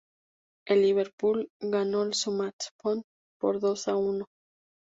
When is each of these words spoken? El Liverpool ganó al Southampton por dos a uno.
El 0.65 0.81
Liverpool 0.81 1.47
ganó 1.59 2.01
al 2.01 2.15
Southampton 2.15 3.03
por 3.39 3.59
dos 3.59 3.87
a 3.87 3.95
uno. 3.97 4.25